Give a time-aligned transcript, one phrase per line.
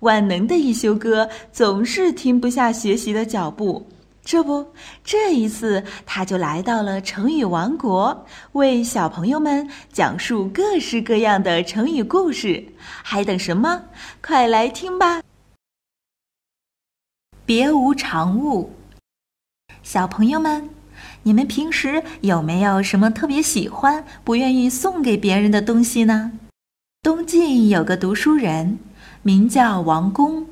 [0.00, 3.86] 万能的一休哥总是停不下学习的脚步。
[4.24, 4.66] 这不，
[5.02, 12.62] 这一次他就来到了成语王国，为小朋友们讲述各式各样的成语故事。
[12.78, 13.84] 还等什么？
[14.20, 15.22] 快来听吧！
[17.46, 18.70] 别无长物。
[19.82, 20.68] 小朋友们，
[21.22, 26.32] 你们平时有没有什么特别喜欢、不愿意送给别人的东西呢？
[27.02, 28.78] 东晋有个读书人，
[29.28, 30.46] 名叫王公，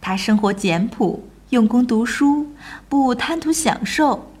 [0.00, 1.28] 他生活简朴。
[1.50, 2.46] 用功读书，
[2.88, 4.32] 不贪图享受，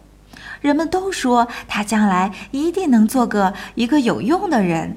[0.62, 4.96] 人们都说他将来一定能做个一个有用的人。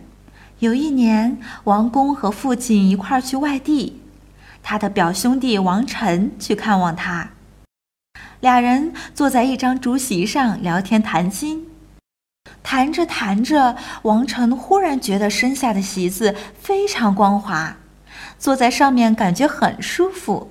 [0.59, 3.99] 有一年，王公和父亲一块儿去外地，
[4.63, 7.31] 他的表兄弟王晨去看望他，
[8.39, 11.67] 俩人坐在一张竹席上聊天谈心，
[12.63, 17.77] 谈着谈着，王晨忽然觉得身下的席子非常光滑，
[18.41, 20.49] 坐在上面感觉很舒服。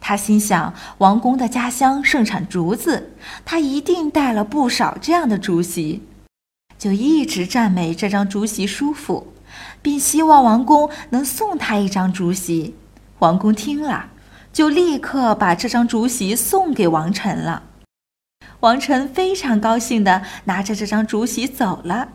[0.00, 3.12] 他心想，王公的家乡盛产竹子，
[3.44, 6.02] 他一定带了不少这样的竹席，
[6.78, 9.34] 就一直赞美这张竹席舒服，
[9.82, 12.74] 并希望王公能送他一张竹席。
[13.18, 14.08] 王公听了，
[14.50, 17.64] 就立刻把这张竹席送给王臣了。
[18.60, 22.08] 王臣非常高兴地拿着这张竹席走了。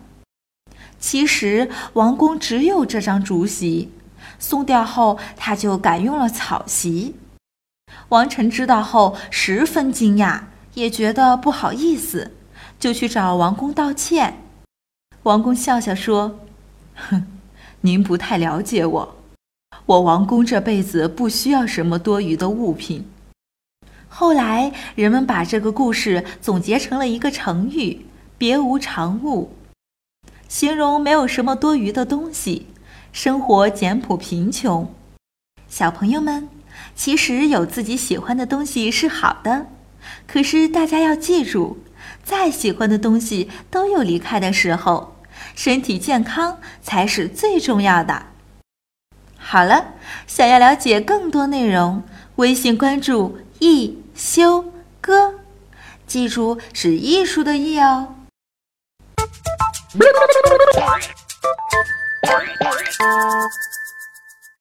[1.00, 3.92] 其实，王公只有这张竹席，
[4.40, 7.16] 松掉后，他就改用了草席。
[8.10, 10.42] 王晨知道后十分惊讶，
[10.74, 12.32] 也觉得不好意思，
[12.80, 14.44] 就去找王公道歉。
[15.24, 16.40] 王公笑笑说
[16.96, 17.26] ：“哼，
[17.82, 19.16] 您不太了解我，
[19.86, 23.08] 我王公这辈子不需要什么多余的物品。”
[24.08, 28.06] 后来人们把这个故事总结成了一个成语
[28.40, 29.54] “别无长物”，
[30.50, 32.66] 形容没有什么多余的东西，
[33.12, 34.94] 生活简朴贫穷。
[35.68, 36.50] 小朋友们。
[36.96, 39.68] 其实有自己喜欢的东西是好的，
[40.28, 41.78] 可是大家要记住，
[42.24, 45.16] 再喜欢的东西都有离开的时候，
[45.56, 48.28] 身体健康才是最重要的。
[49.38, 49.94] 好了，
[50.26, 52.04] 想要了解更多内容，
[52.36, 54.72] 微信关注“易修
[55.02, 55.40] 哥”，
[56.08, 58.16] 记住是艺术的“艺”哦。
[63.00, 63.79] Thank you.